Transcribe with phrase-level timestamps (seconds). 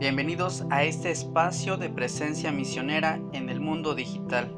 [0.00, 4.50] Bienvenidos a este espacio de presencia misionera en el mundo digital.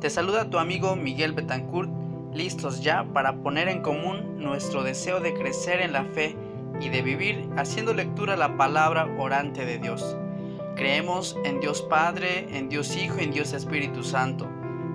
[0.00, 1.88] Te saluda tu amigo Miguel Betancourt,
[2.34, 6.34] listos ya para poner en común nuestro deseo de crecer en la fe
[6.80, 10.16] y de vivir haciendo lectura la palabra orante de Dios.
[10.74, 14.48] Creemos en Dios Padre, en Dios Hijo y en Dios Espíritu Santo.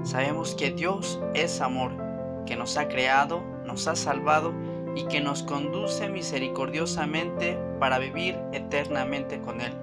[0.04, 1.94] Sabemos que Dios es amor,
[2.46, 4.54] que nos ha creado, nos ha salvado
[4.98, 9.74] y que nos conduce misericordiosamente para vivir eternamente con Él.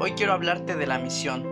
[0.00, 1.44] Hoy quiero hablarte de la misión,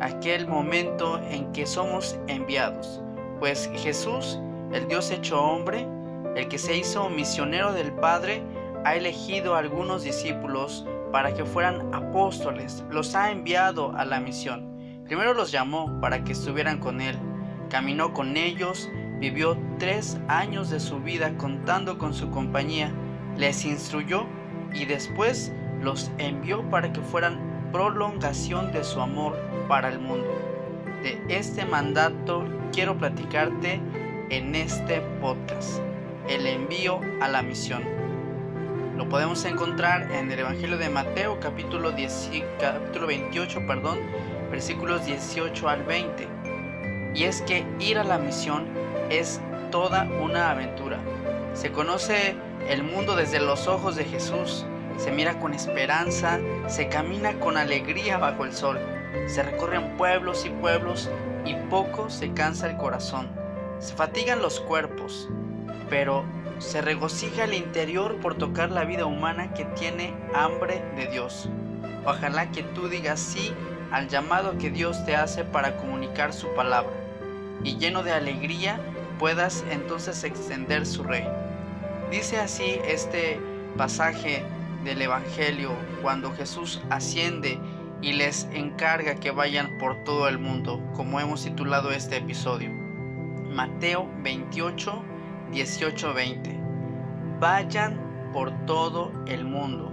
[0.00, 3.00] aquel momento en que somos enviados,
[3.38, 4.40] pues Jesús,
[4.72, 5.86] el Dios hecho hombre,
[6.34, 8.42] el que se hizo misionero del Padre,
[8.84, 14.66] ha elegido a algunos discípulos para que fueran apóstoles, los ha enviado a la misión.
[15.04, 17.16] Primero los llamó para que estuvieran con Él,
[17.70, 22.92] caminó con ellos, vivió tres años de su vida contando con su compañía,
[23.36, 24.26] les instruyó
[24.74, 29.36] y después los envió para que fueran prolongación de su amor
[29.68, 30.28] para el mundo.
[31.02, 33.80] De este mandato quiero platicarte
[34.30, 35.80] en este podcast,
[36.28, 37.82] el envío a la misión.
[38.96, 43.98] Lo podemos encontrar en el Evangelio de Mateo capítulo, 10, capítulo 28, perdón,
[44.50, 46.28] versículos 18 al 20.
[47.14, 48.66] Y es que ir a la misión
[49.10, 50.98] es toda una aventura.
[51.52, 52.34] Se conoce
[52.68, 54.66] el mundo desde los ojos de Jesús
[54.98, 58.78] se mira con esperanza, se camina con alegría bajo el sol,
[59.26, 61.10] se recorren pueblos y pueblos
[61.44, 63.28] y poco se cansa el corazón.
[63.78, 65.28] Se fatigan los cuerpos,
[65.90, 66.24] pero
[66.58, 71.48] se regocija el interior por tocar la vida humana que tiene hambre de Dios.
[72.04, 73.52] Ojalá que tú digas sí
[73.90, 76.92] al llamado que Dios te hace para comunicar su palabra
[77.62, 78.80] y lleno de alegría
[79.18, 81.30] puedas entonces extender su reino.
[82.10, 83.40] Dice así este
[83.76, 84.44] pasaje
[84.86, 87.58] del Evangelio cuando Jesús asciende
[88.00, 92.70] y les encarga que vayan por todo el mundo, como hemos titulado este episodio.
[93.50, 95.02] Mateo 28,
[95.50, 96.60] 18, 20.
[97.40, 99.92] Vayan por todo el mundo,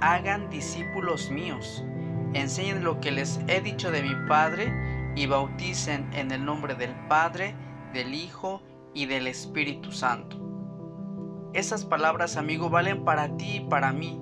[0.00, 1.84] hagan discípulos míos,
[2.32, 4.72] enseñen lo que les he dicho de mi Padre
[5.16, 7.56] y bauticen en el nombre del Padre,
[7.92, 8.62] del Hijo
[8.94, 10.41] y del Espíritu Santo
[11.54, 14.20] esas palabras, amigo, valen para ti y para mí.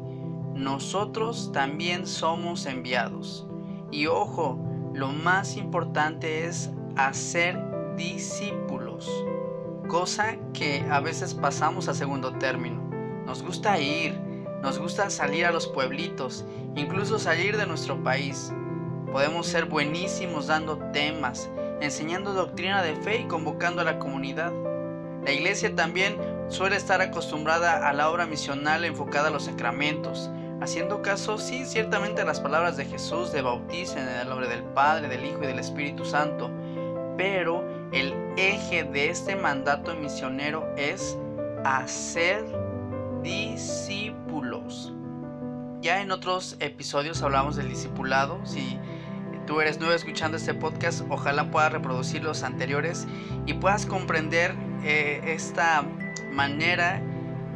[0.54, 3.46] Nosotros también somos enviados.
[3.90, 4.58] Y ojo,
[4.92, 7.58] lo más importante es hacer
[7.96, 9.08] discípulos,
[9.88, 12.80] cosa que a veces pasamos a segundo término.
[13.26, 14.18] Nos gusta ir,
[14.62, 16.44] nos gusta salir a los pueblitos,
[16.76, 18.52] incluso salir de nuestro país.
[19.12, 21.48] Podemos ser buenísimos dando temas,
[21.80, 24.52] enseñando doctrina de fe y convocando a la comunidad.
[25.24, 26.16] La iglesia también
[26.50, 30.30] suele estar acostumbrada a la obra misional enfocada a los sacramentos,
[30.60, 34.64] haciendo caso, sí, ciertamente a las palabras de Jesús de bautizo en el nombre del
[34.64, 36.50] Padre, del Hijo y del Espíritu Santo,
[37.16, 41.16] pero el eje de este mandato misionero es
[41.64, 42.44] hacer
[43.22, 44.92] discípulos.
[45.80, 48.78] Ya en otros episodios hablamos del discipulado, si
[49.46, 53.06] tú eres nuevo escuchando este podcast, ojalá puedas reproducir los anteriores
[53.46, 55.84] y puedas comprender eh, esta
[56.30, 57.02] manera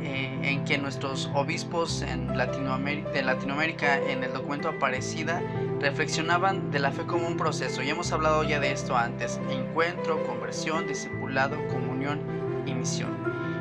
[0.00, 5.40] eh, en que nuestros obispos en Latinoamérica, de Latinoamérica en el documento Aparecida
[5.80, 7.82] reflexionaban de la fe como un proceso.
[7.82, 9.40] Y hemos hablado ya de esto antes.
[9.48, 12.20] Encuentro, conversión, discipulado, comunión
[12.66, 13.16] y misión.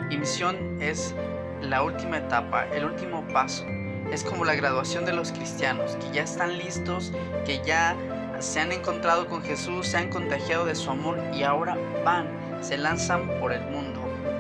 [0.09, 1.15] Y misión es
[1.61, 3.65] la última etapa, el último paso.
[4.11, 7.13] Es como la graduación de los cristianos, que ya están listos,
[7.45, 7.95] que ya
[8.39, 12.27] se han encontrado con Jesús, se han contagiado de su amor y ahora van,
[12.61, 13.82] se lanzan por el mundo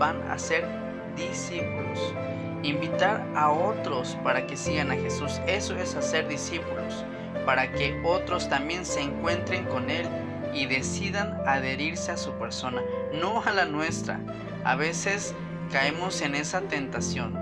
[0.03, 0.67] van a ser
[1.15, 2.13] discípulos.
[2.61, 7.05] Invitar a otros para que sigan a Jesús, eso es hacer discípulos,
[7.45, 10.05] para que otros también se encuentren con Él
[10.53, 12.81] y decidan adherirse a su persona,
[13.13, 14.19] no a la nuestra.
[14.65, 15.33] A veces
[15.71, 17.39] caemos en esa tentación,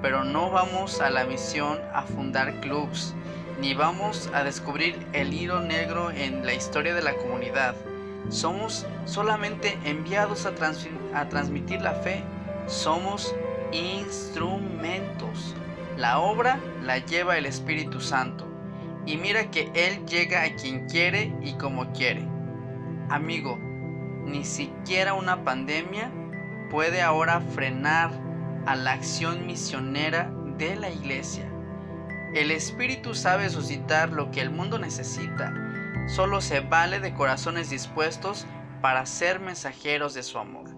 [0.00, 3.14] pero no vamos a la misión a fundar clubs,
[3.60, 7.74] ni vamos a descubrir el hilo negro en la historia de la comunidad.
[8.28, 10.54] Somos solamente enviados a,
[11.28, 12.22] transmitir la fe.
[12.66, 13.34] Somos
[13.72, 15.54] instrumentos.
[15.96, 18.46] La obra la lleva el Espíritu Santo.
[19.06, 22.28] y mira que Él llega a quien quiere y como quiere.
[23.08, 23.58] Amigo,
[24.26, 26.12] ni siquiera una pandemia
[26.70, 28.10] puede ahora frenar
[28.66, 31.50] a la acción misionera de la iglesia.
[32.34, 35.54] El Espíritu sabe suscitar lo que el mundo necesita.
[36.08, 38.46] Solo se vale de corazones dispuestos
[38.80, 40.70] para ser mensajeros de su amor.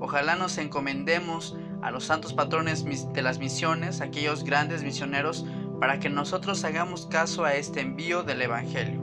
[0.00, 5.46] Ojalá nos encomendemos a los santos patrones de las misiones, aquellos grandes misioneros,
[5.80, 9.00] para que nosotros hagamos caso a este envío del Evangelio.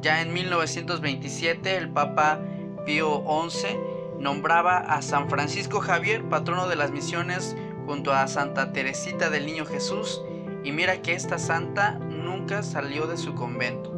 [0.00, 2.40] Ya en 1927 el Papa
[2.86, 3.76] Pío XI
[4.18, 7.54] nombraba a San Francisco Javier patrono de las misiones
[7.84, 10.22] junto a Santa Teresita del Niño Jesús
[10.64, 13.95] y mira que esta santa nunca salió de su convento.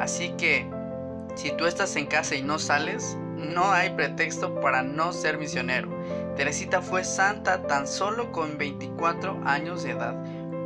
[0.00, 0.66] Así que
[1.36, 5.88] si tú estás en casa y no sales, no hay pretexto para no ser misionero.
[6.36, 10.16] Teresita fue santa tan solo con 24 años de edad,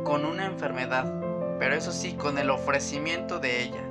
[0.03, 1.11] con una enfermedad,
[1.59, 3.81] pero eso sí, con el ofrecimiento de ella.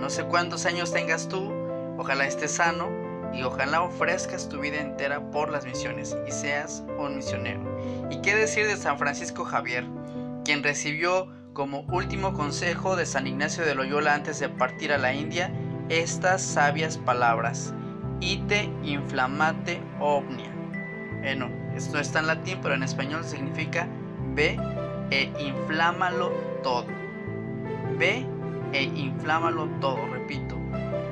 [0.00, 1.52] No sé cuántos años tengas tú,
[1.96, 2.90] ojalá estés sano
[3.32, 7.60] y ojalá ofrezcas tu vida entera por las misiones y seas un misionero.
[8.10, 9.84] ¿Y qué decir de San Francisco Javier,
[10.44, 15.12] quien recibió como último consejo de San Ignacio de Loyola antes de partir a la
[15.12, 15.52] India
[15.88, 17.74] estas sabias palabras?
[18.20, 20.50] Ite inflamate omnia.
[21.20, 23.88] Bueno, esto está en latín, pero en español significa
[24.34, 24.58] ve
[25.10, 26.30] e inflámalo
[26.62, 26.86] todo.
[27.98, 28.26] Ve
[28.72, 30.56] e inflámalo todo, repito.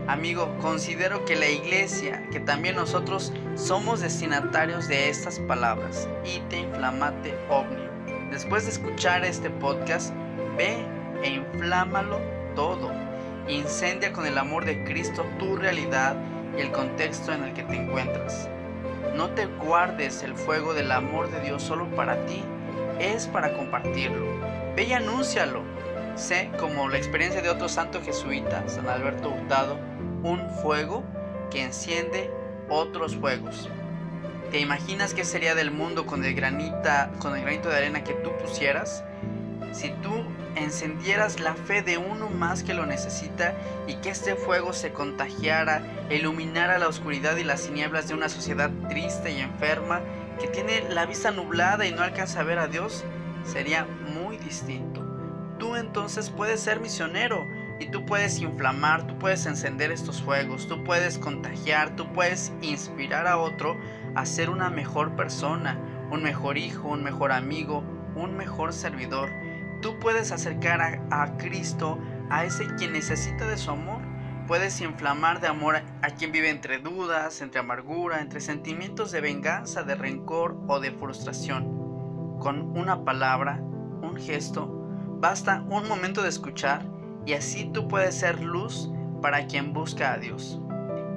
[0.06, 6.08] Amigo, considero que la iglesia, que también nosotros somos destinatarios de estas palabras.
[6.24, 7.90] Ite inflamate omnia.
[8.30, 10.14] Después de escuchar este podcast,
[10.60, 10.76] ve
[11.22, 12.20] e inflámalo
[12.54, 12.90] todo.
[13.48, 16.14] Incendia con el amor de Cristo tu realidad
[16.56, 18.46] y el contexto en el que te encuentras.
[19.16, 22.42] No te guardes el fuego del amor de Dios solo para ti,
[22.98, 24.26] es para compartirlo.
[24.76, 25.62] Ve y anúncialo.
[26.14, 29.78] Sé, como la experiencia de otro santo jesuita, San Alberto Hurtado,
[30.22, 31.02] un fuego
[31.50, 32.30] que enciende
[32.68, 33.70] otros fuegos.
[34.50, 38.12] ¿Te imaginas qué sería del mundo con el, granita, con el granito de arena que
[38.12, 39.02] tú pusieras?
[39.72, 40.24] Si tú
[40.62, 43.54] encendieras la fe de uno más que lo necesita
[43.86, 48.70] y que este fuego se contagiara, iluminara la oscuridad y las tinieblas de una sociedad
[48.88, 50.00] triste y enferma
[50.40, 53.04] que tiene la vista nublada y no alcanza a ver a Dios,
[53.44, 55.06] sería muy distinto.
[55.58, 57.46] Tú entonces puedes ser misionero
[57.78, 63.26] y tú puedes inflamar, tú puedes encender estos fuegos, tú puedes contagiar, tú puedes inspirar
[63.26, 63.76] a otro
[64.14, 65.78] a ser una mejor persona,
[66.10, 67.84] un mejor hijo, un mejor amigo,
[68.14, 69.30] un mejor servidor.
[69.80, 71.98] Tú puedes acercar a, Cristo
[72.28, 74.02] a ese quien necesita de su amor.
[74.46, 79.82] Puedes inflamar de amor a quien vive entre dudas, entre amargura, entre sentimientos de venganza,
[79.82, 82.38] de rencor o de frustración.
[82.40, 83.60] Con una palabra,
[84.02, 84.68] un gesto,
[85.18, 86.84] basta un momento de escuchar
[87.24, 88.90] y así tú puedes ser luz
[89.22, 90.60] para quien busca a Dios.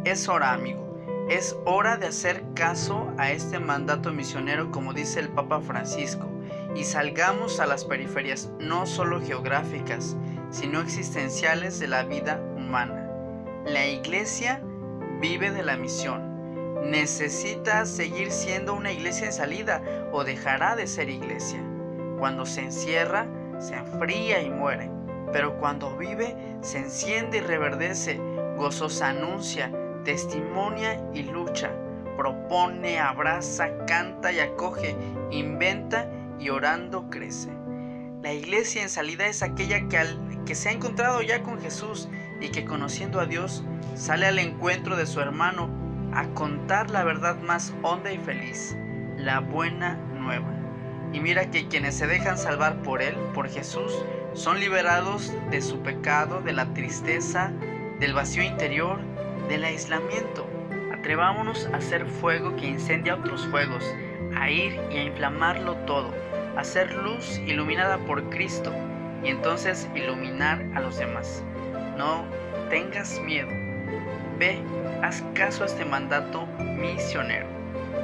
[0.06, 0.82] Es hora, amigo.
[1.30, 6.33] Es hora de hacer caso a este mandato misionero como dice el Papa Francisco
[6.76, 10.16] y salgamos a las periferias no solo geográficas,
[10.50, 13.10] sino existenciales de la vida humana.
[13.66, 14.62] La iglesia
[15.20, 16.34] vive de la misión.
[16.90, 19.82] Necesita seguir siendo una iglesia en salida
[20.12, 21.64] o dejará de ser iglesia.
[22.20, 23.28] Cuando se encierra,
[23.60, 24.90] se enfría y muere.
[25.32, 28.20] Pero cuando vive, se enciende y reverdece,
[28.58, 29.72] gozosa anuncia,
[30.04, 31.72] testimonia y lucha,
[32.18, 34.96] propone, abraza, canta y acoge,
[35.32, 36.08] inventa
[36.44, 37.50] y orando crece.
[38.22, 40.00] La iglesia en salida es aquella que,
[40.46, 42.10] que se ha encontrado ya con Jesús
[42.42, 43.64] y que conociendo a Dios
[43.96, 45.70] sale al encuentro de su hermano
[46.14, 48.76] a contar la verdad más honda y feliz,
[49.18, 50.52] la buena nueva.
[51.14, 55.80] Y mira que quienes se dejan salvar por Él, por Jesús, son liberados de su
[55.80, 57.52] pecado, de la tristeza,
[58.00, 59.00] del vacío interior,
[59.48, 60.48] del aislamiento.
[60.92, 63.86] Atrevámonos a hacer fuego que incendia otros fuegos,
[64.44, 66.14] a ir y a inflamarlo todo
[66.58, 68.72] hacer luz iluminada por Cristo
[69.24, 71.44] y entonces iluminar a los demás.
[71.98, 72.26] No
[72.70, 73.50] tengas miedo.
[74.38, 74.60] Ve,
[75.02, 77.48] haz caso a este mandato misionero.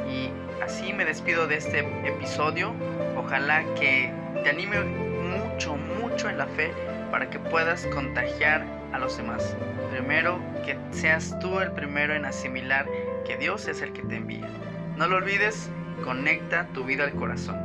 [0.10, 0.32] Y
[0.64, 2.74] así me despido de este episodio.
[3.18, 4.12] Ojalá que
[4.44, 6.72] te anime mucho, mucho en la fe
[7.12, 9.56] para que puedas contagiar a los demás.
[9.92, 12.88] Primero, que seas tú el primero en asimilar
[13.26, 14.48] que Dios es el que te envía.
[14.96, 15.70] No lo olvides,
[16.02, 17.58] conecta tu vida al corazón.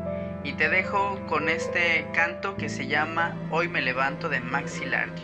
[0.43, 5.23] Y te dejo con este canto que se llama Hoy me levanto de Maxi Larky.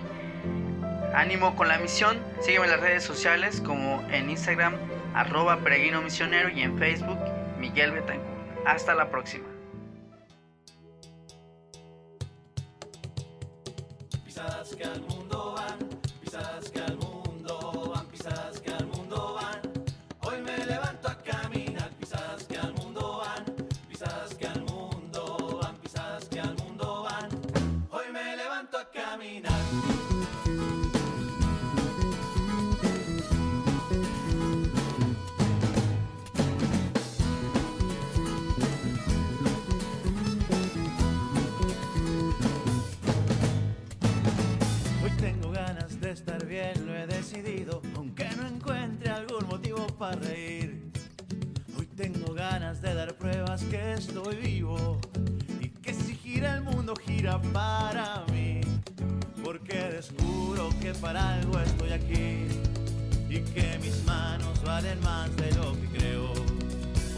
[1.14, 4.74] Ánimo con la misión, sígueme en las redes sociales como en Instagram
[5.14, 7.18] arroba peregrino misionero y en Facebook
[7.58, 8.66] Miguel Betancourt.
[8.66, 9.46] Hasta la próxima.
[60.94, 62.46] Para algo estoy aquí
[63.28, 66.32] y que mis manos valen más de lo que creo.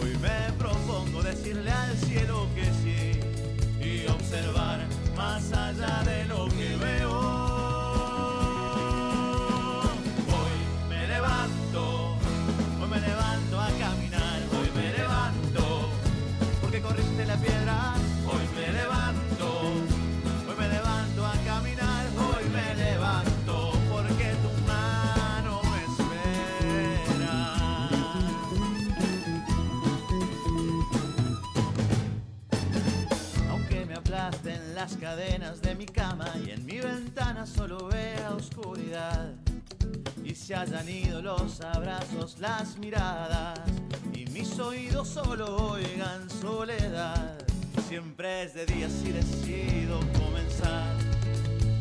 [0.01, 3.21] Hoy me propongo decirle al cielo que sí
[3.81, 4.81] y observar
[5.17, 7.21] más allá de lo que veo.
[10.37, 12.17] Hoy me levanto,
[12.81, 15.89] hoy me levanto a caminar, hoy me levanto
[16.61, 17.52] porque corriste la piedra.
[37.47, 39.35] solo vea oscuridad
[40.25, 43.59] y se hayan ido los abrazos, las miradas
[44.13, 47.37] y mis oídos solo oigan soledad.
[47.89, 50.97] Siempre es de día si decido comenzar.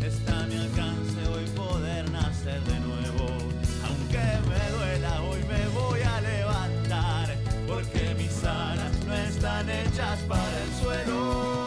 [0.03, 3.27] Está a mi alcance hoy poder nacer de nuevo.
[3.87, 4.17] Aunque
[4.49, 7.37] me duela, hoy me voy a levantar.
[7.67, 11.60] Porque mis alas no están hechas para el suelo.